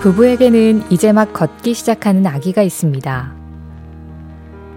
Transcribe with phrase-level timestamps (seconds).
[0.00, 3.32] 부부에게는 이제 막 걷기 시작하는 아기가 있습니다.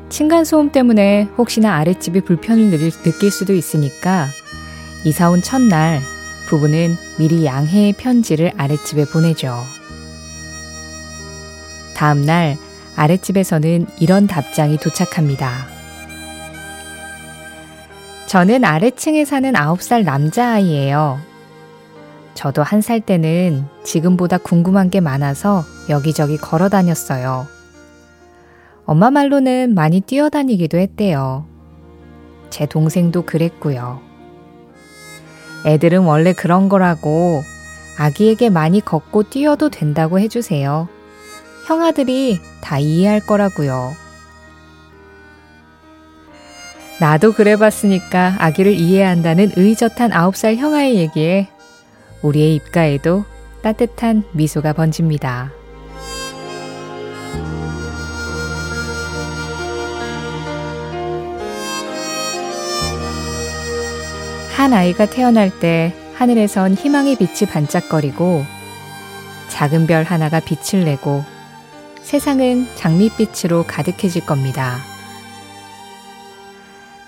[0.10, 4.26] 층간소음 때문에 혹시나 아랫집이 불편을 느낄 수도 있으니까
[5.06, 6.00] 이사 온 첫날
[6.48, 9.56] 부부는 미리 양해의 편지를 아랫집에 보내죠.
[11.96, 12.58] 다음날
[12.96, 15.68] 아랫집에서는 이런 답장이 도착합니다.
[18.26, 21.31] 저는 아래층에 사는 9살 남자아이예요.
[22.34, 27.46] 저도 한 살 때는 지금보다 궁금한 게 많아서 여기저기 걸어 다녔어요.
[28.86, 31.46] 엄마 말로는 많이 뛰어다니기도 했대요.
[32.50, 34.02] 제 동생도 그랬고요.
[35.66, 37.44] 애들은 원래 그런 거라고
[38.00, 40.88] 아기에게 많이 걷고 뛰어도 된다고 해주세요.
[41.68, 43.94] 형아들이 다 이해할 거라고요.
[47.00, 51.48] 나도 그래 봤으니까 아기를 이해한다는 의젓한 9살 형아의 얘기에
[52.22, 53.26] 우리의 입가에도
[53.62, 55.52] 따뜻한 미소가 번집니다.
[64.56, 68.46] 한 아이가 태어날 때 하늘에선 희망의 빛이 반짝거리고
[69.50, 71.24] 작은 별 하나가 빛을 내고
[72.04, 74.78] 세상은 장밋빛으로 가득해질 겁니다.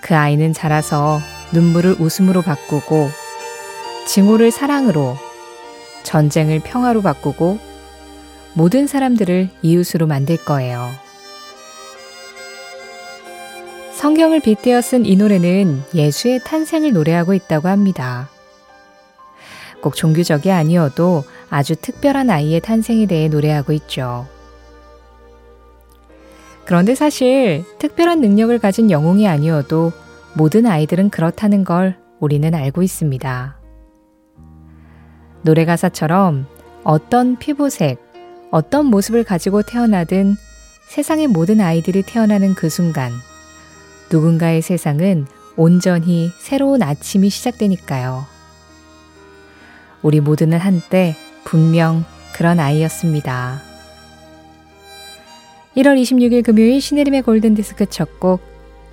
[0.00, 1.20] 그 아이는 자라서
[1.52, 3.08] 눈물을 웃음으로 바꾸고
[4.06, 5.16] 증오를 사랑으로
[6.02, 7.58] 전쟁을 평화로 바꾸고
[8.54, 10.90] 모든 사람들을 이웃으로 만들 거예요.
[13.92, 18.28] 성경을 빗대어 쓴 이 노래는 예수의 탄생을 노래하고 있다고 합니다.
[19.80, 24.26] 꼭 종교적이 아니어도 아주 특별한 아이의 탄생에 대해 노래하고 있죠.
[26.64, 29.92] 그런데 사실 특별한 능력을 가진 영웅이 아니어도
[30.34, 33.63] 모든 아이들은 그렇다는 걸 우리는 알고 있습니다.
[35.44, 36.46] 노래 가사처럼
[36.84, 37.98] 어떤 피부색,
[38.50, 40.36] 어떤 모습을 가지고 태어나든
[40.88, 43.12] 세상의 모든 아이들이 태어나는 그 순간
[44.10, 48.24] 누군가의 세상은 온전히 새로운 아침이 시작되니까요.
[50.02, 53.60] 우리 모두는 한때 분명 그런 아이였습니다.
[55.76, 58.40] 1월 26일 금요일 신혜림의 골든디스크 첫 곡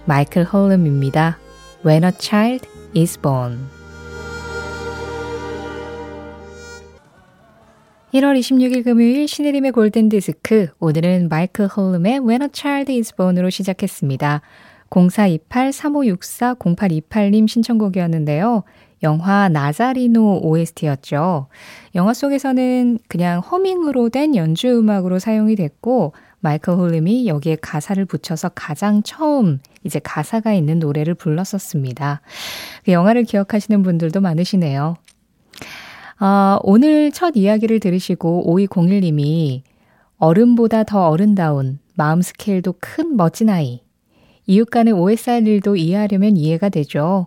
[0.06, 1.38] 마이클 홀름입니다.
[1.86, 3.60] When a Child is Born
[8.14, 14.42] 1월 26일 금요일 신혜림의 골든디스크 오늘은 마이클 홀름의 When a Child is Born으로 시작했습니다.
[14.90, 18.64] 0428-3564-0828님 신청곡이었는데요.
[19.04, 21.48] 영화 나자리노 OST였죠.
[21.96, 26.12] 영화 속에서는 그냥 허밍으로 된 연주 음악으로 사용이 됐고
[26.42, 32.20] 마이클 홀름이 여기에 가사를 붙여서 가장 처음 이제 가사가 있는 노래를 불렀었습니다.
[32.84, 34.98] 그 영화를 기억하시는 분들도 많으시네요.
[36.24, 39.64] 아, 오늘 첫 이야기를 들으시고 5201님이
[40.20, 43.82] 어른보다 더 어른다운 마음 스케일도 큰 멋진 아이.
[44.46, 47.26] 이웃 간의 오해 쌓일 일도 이해하려면 이해가 되죠.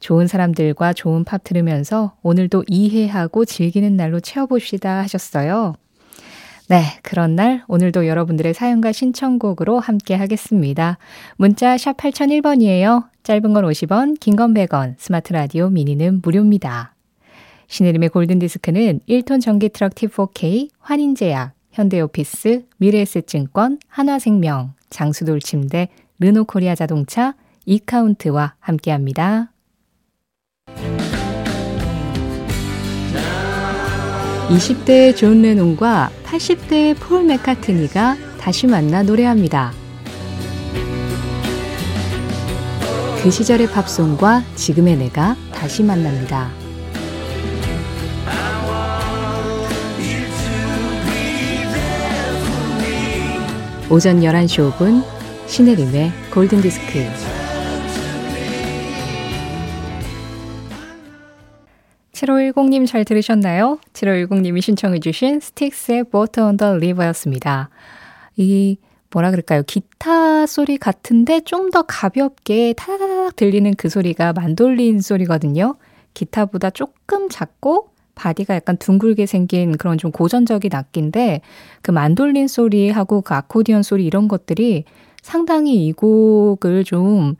[0.00, 5.74] 좋은 사람들과 좋은 팝 들으면서 오늘도 이해하고 즐기는 날로 채워봅시다 하셨어요.
[6.68, 10.98] 네, 그런 날 오늘도 여러분들의 사연과 신청곡으로 함께 하겠습니다.
[11.36, 13.04] 문자 샵 8001번이에요.
[13.22, 16.91] 짧은 건 50원, 긴 건 100원, 스마트 라디오 미니는 무료입니다.
[17.72, 25.88] 신혜림의 골든디스크는 1톤 전기 트럭 T4K, 환인제약, 현대오피스, 미래에셋증권, 한화생명, 장수돌침대,
[26.18, 27.34] 르노코리아 자동차,
[27.64, 29.52] 이카운트와 함께합니다.
[34.50, 39.72] 20대의 존 레논과 80대의 폴 맥카트니가 다시 만나 노래합니다.
[43.22, 46.61] 그 시절의 팝송과 지금의 내가 다시 만납니다.
[53.92, 55.04] 오전 11시 5분
[55.46, 57.04] 신혜림의 골든디스크
[62.12, 63.78] 7510님 잘 들으셨나요?
[63.92, 67.68] 7510님이 신청해 주신 스틱스의 Boat on the River였습니다.
[68.36, 68.78] 이,
[69.10, 69.62] 뭐라 그럴까요?
[69.66, 75.74] 기타 소리 같은데 좀 더 가볍게 타다닥 들리는 그 소리가 만돌린 소리거든요.
[76.14, 81.40] 기타보다 조금 작고 body가 약간 둥글게 생긴 그런 좀 고전적인 악기인데
[81.82, 84.84] 그 만돌린 소리하고 그 아코디언 소리 이런 것들이
[85.22, 87.36] 상당히 이 곡을 좀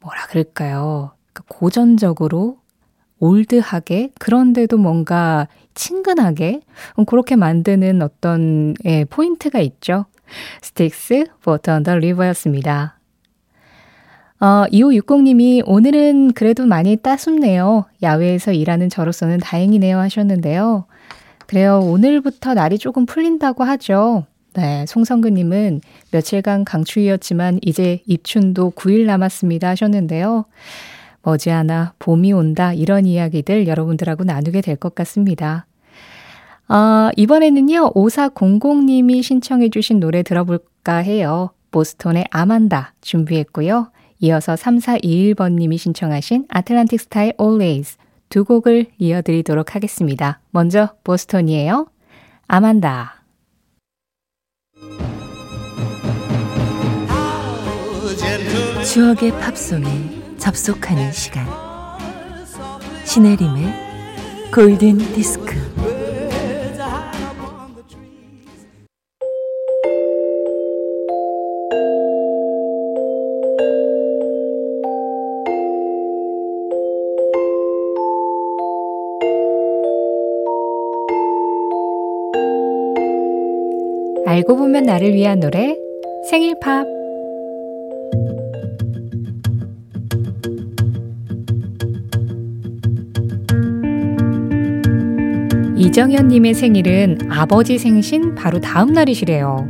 [0.00, 1.12] 뭐라 그럴까요?
[1.48, 2.58] 고전적으로
[3.18, 6.60] old하게 그런데도 뭔가 친근하게
[7.06, 10.06] 그렇게 만드는 어떤 예, 포인트가 있죠.
[10.62, 11.24] 스틱스
[11.70, 12.99] on the River였습니다.
[14.40, 17.84] 어, 2560님이 오늘은 그래도 많이 따숩네요.
[18.02, 20.86] 야외에서 일하는 저로서는 다행이네요 하셨는데요.
[21.46, 21.80] 그래요.
[21.80, 24.24] 오늘부터 날이 조금 풀린다고 하죠.
[24.54, 30.46] 네, 송성근님은 며칠간 강추위였지만 이제 입춘도 9일 남았습니다 하셨는데요.
[31.22, 35.66] 머지않아 봄이 온다 이런 이야기들 여러분들하고 나누게 될 것 같습니다.
[36.68, 41.50] 어, 이번에는요, 5400님이 신청해주신 노래 들어볼까 해요.
[41.72, 43.90] 보스톤의 아만다 준비했고요.
[44.20, 47.96] 이어서 3421번님이 신청하신 아틀란틱 스타일 Always
[48.28, 50.40] 두 곡을 이어드리도록 하겠습니다.
[50.50, 51.86] 먼저 보스톤이에요.
[52.46, 53.24] 아만다.
[58.84, 61.46] 추억의 팝송에 접속하는 시간.
[63.04, 65.69] 신혜림의 골든 디스크.
[84.30, 85.76] 알고 보면 나를 위한 노래
[86.30, 86.86] 생일 팝
[95.76, 99.68] 이정현님의 생일은 아버지 생신 바로 다음 날이시래요.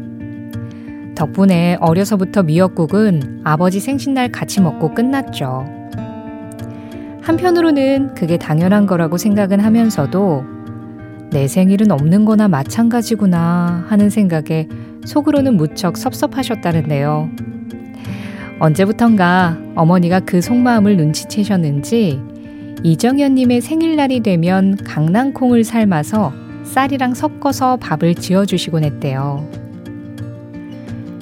[1.14, 5.64] 덕분에 어려서부터 미역국은 아버지 생신날 같이 먹고 끝났죠.
[7.22, 10.59] 한편으로는 그게 당연한 거라고 생각은 하면서도
[11.30, 14.68] 내 생일은 없는 거나 마찬가지구나 하는 생각에
[15.04, 17.30] 속으로는 무척 섭섭하셨다는데요.
[18.58, 22.20] 언제부턴가 어머니가 그 속마음을 눈치채셨는지
[22.82, 26.32] 이정현님의 생일날이 되면 강낭콩을 삶아서
[26.64, 29.48] 쌀이랑 섞어서 밥을 지어주시곤 했대요.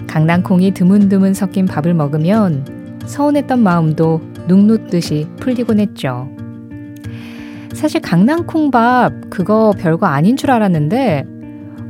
[0.06, 6.28] 강낭콩이 드문드문 섞인 밥을 먹으면 서운했던 마음도 눅 놓듯이 풀리곤 했죠.
[7.78, 11.24] 사실 강낭콩밥 그거 별거 아닌 줄 알았는데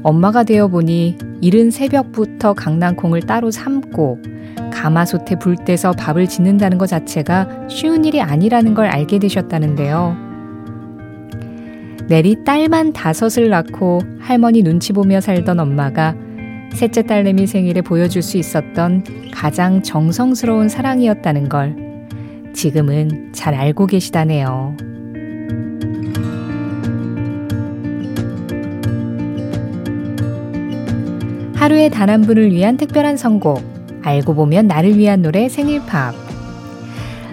[0.03, 4.19] 엄마가 되어 보니 이른 새벽부터 강낭콩을 따로 삶고
[4.71, 10.15] 가마솥에 불 떼서 밥을 짓는다는 것 자체가 쉬운 일이 아니라는 걸 알게 되셨다는데요.
[12.07, 16.15] 내리 딸만 다섯을 낳고 할머니 눈치 보며 살던 엄마가
[16.75, 21.77] 셋째 딸내미 생일에 보여줄 수 있었던 가장 정성스러운 사랑이었다는 걸
[22.53, 24.98] 지금은 잘 알고 계시다네요.
[31.69, 33.63] 하루의 단한 분을 위한 특별한 선곡.
[34.03, 36.15] 알고 보면 나를 위한 노래 생일 팝.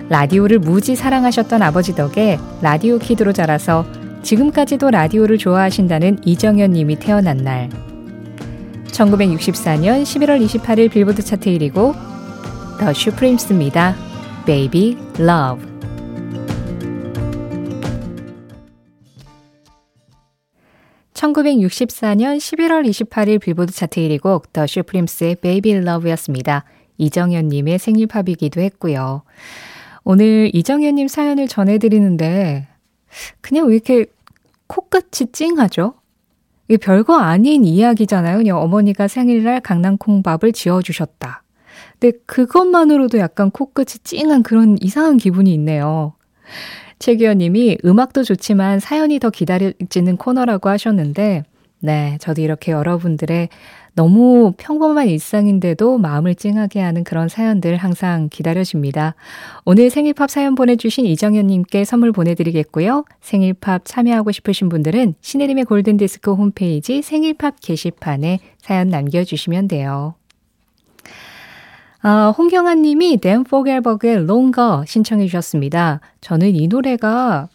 [0.09, 3.85] 라디오를 무지 사랑하셨던 아버지 덕에 라디오 키드로 자라서
[4.23, 7.69] 지금까지도 라디오를 좋아하신다는 이정현 님이 태어난 날.
[8.87, 11.95] 1964년 11월 28일 빌보드 차트 1위고
[12.77, 13.95] 더 슈프림스입니다.
[14.45, 15.74] Baby Love.
[21.33, 26.65] 1964년 11월 28일 빌보드 차트 1위 곡 더 슈프림스의 Baby Love였습니다.
[26.97, 29.23] 이정현님의 생일팝이기도 했고요.
[30.03, 32.67] 오늘 이정현님 사연을 전해드리는데
[33.41, 34.05] 그냥 왜 이렇게
[34.67, 35.95] 코끝이 찡하죠?
[36.67, 38.37] 이게 별거 아닌 이야기잖아요.
[38.37, 41.43] 그냥 어머니가 생일날 강낭콩밥을 지어주셨다.
[41.99, 46.13] 근데 그것만으로도 약간 코끝이 찡한 그런 이상한 기분이 있네요.
[46.99, 51.43] 최기현 님이 음악도 좋지만 사연이 더 기다려지는 코너라고 하셨는데,
[51.81, 53.49] 네, 저도 이렇게 여러분들의
[53.95, 59.15] 너무 평범한 일상인데도 마음을 찡하게 하는 그런 사연들 항상 기다려집니다.
[59.63, 63.05] 오늘 생일팝 사연 보내주신 이정현님께 선물 보내드리겠고요.
[63.21, 70.15] 생일팝 참여하고 싶으신 분들은 신혜림의 골든디스크 홈페이지 생일팝 게시판에 사연 남겨주시면 돼요.
[72.07, 76.01] 아, 홍경아 님이 댄 포겔버그의 Longer 신청해 주셨습니다.
[76.21, 77.49] 저는 이 노래가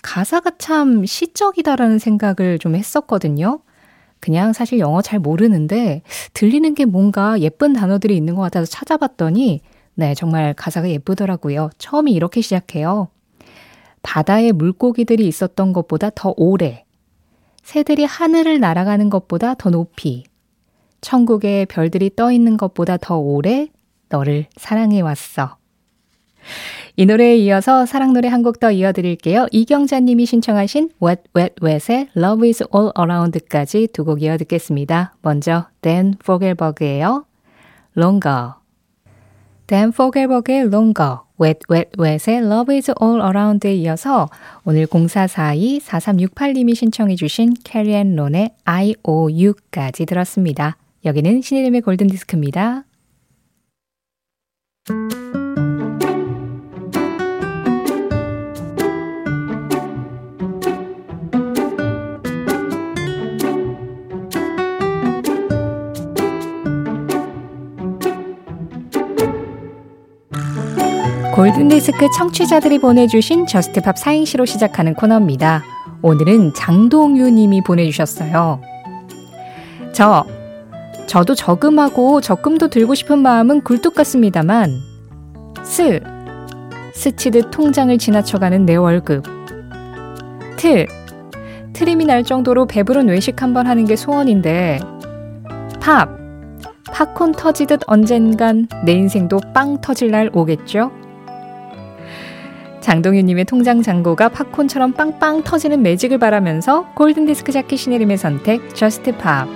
[0.00, 3.58] 가사가 참 시적이다라는 생각을 좀 했었거든요.
[4.20, 6.02] 그냥 사실 영어 잘 모르는데
[6.34, 9.60] 들리는 게 뭔가 예쁜 단어들이 있는 것 같아서 찾아봤더니
[9.96, 11.70] 네, 정말 가사가 예쁘더라고요.
[11.78, 13.08] 처음이 이렇게 시작해요.
[14.04, 16.84] 바다에 물고기들이 있었던 것보다 더 오래.
[17.64, 20.22] 새들이 하늘을 날아가는 것보다 더 높이.
[21.00, 23.68] 천국에 별들이 떠 있는 것보다 더 오래
[24.08, 25.56] 너를 사랑해 왔어.
[26.96, 29.48] 이 노래에 이어서 사랑 노래 한 곡 더 이어드릴게요.
[29.50, 35.14] 이경자 님이 신청하신 Wet Wet Wet의 Love is All Around까지 두 곡 이어 듣겠습니다.
[35.22, 37.24] 먼저 Dan Fogelberg예요.
[37.96, 38.52] Longer
[39.66, 44.28] Dan Fogelberg의 Longer, Wet Wet Wet의 Love is All Around에 이어서
[44.64, 50.76] 오늘 0442-4368님이 신청해 주신 캐리 앤 론의 IOU까지 들었습니다.
[51.04, 52.84] 여기는 신혜림의 골든디스크입니다.
[71.56, 75.62] 골든디스크 청취자들이 보내주신 Just Pop 사행시로 시작하는 코너입니다.
[76.02, 78.60] 오늘은 장동윤 님이 보내주셨어요.
[79.94, 80.26] 저,
[81.06, 84.70] 저도 저금하고 적금도 들고 싶은 마음은 굴뚝 같습니다만,
[85.62, 86.00] 스,
[86.92, 89.24] 스치듯 통장을 지나쳐가는 내 월급.
[90.58, 90.84] 트,
[91.72, 94.78] 트림이 날 정도로 배부른 외식 한번 하는 게 소원인데,
[95.80, 96.10] 팝,
[96.92, 101.05] 팝콘 터지듯 언젠간 내 인생도 빵 터질 날 오겠죠?
[102.86, 109.48] 장동윤님의 통장 잔고가 팝콘처럼 빵빵 터지는 매직을 바라면서 골든디스크 자키 신혜림의 선택 Just Pop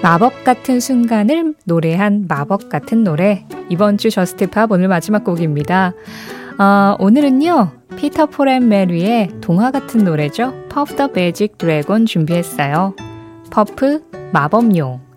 [0.00, 5.92] 마법 같은 순간을 노래한 마법 같은 노래 이번 주 Just Pop 오늘 마지막 곡입니다.
[6.56, 10.54] 어, 오늘은요 피터 폴 앤 메리의 동화 같은 노래죠.
[10.68, 12.94] Puff the Magic Dragon 준비했어요.
[13.50, 15.13] Puff 마법용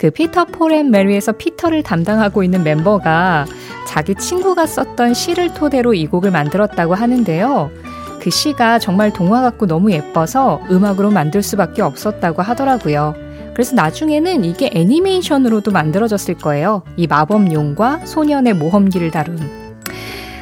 [0.00, 3.44] 그 피터 폴 앤 메리에서 피터를 담당하고 있는 멤버가
[3.86, 7.70] 자기 친구가 썼던 시를 토대로 이 곡을 만들었다고 하는데요.
[8.18, 13.14] 그 시가 정말 동화 같고 너무 예뻐서 음악으로 만들 수밖에 없었다고 하더라고요.
[13.52, 16.80] 그래서 나중에는 이게 애니메이션으로도 만들어졌을 거예요.
[16.96, 19.38] 이 마법용과 소년의 모험기를 다룬.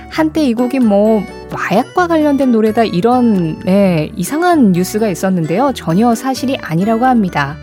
[0.09, 1.21] 한때 이 곡이 뭐
[1.53, 5.73] 마약과 관련된 노래다 이런 네, 이상한 뉴스가 있었는데요.
[5.75, 7.57] 전혀 사실이 아니라고 합니다.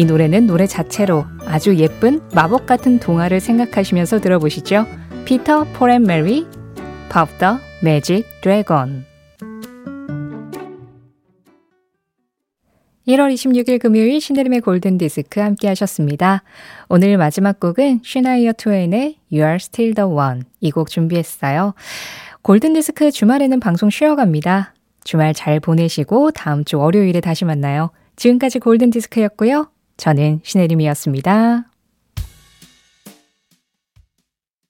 [0.00, 4.86] 이 노래는 노래 자체로 아주 예쁜 마법 같은 동화를 생각하시면서 들어보시죠.
[5.26, 6.46] 피터 폴 앤 메리,
[7.12, 9.04] Puff the Magic Dragon.
[13.06, 16.44] 1월 26일 금요일 신혜림의 골든 디스크 함께 하셨습니다.
[16.88, 21.74] 오늘 마지막 곡은 샤니아 트웨인의 You're Still the One 이 곡 준비했어요.
[22.40, 24.72] 골든 디스크 주말에는 방송 쉬어갑니다.
[25.04, 27.90] 주말 잘 보내시고 다음 주 월요일에 다시 만나요.
[28.16, 29.68] 지금까지 골든 디스크였고요.
[30.00, 31.69] 저는 신혜림이었습니다.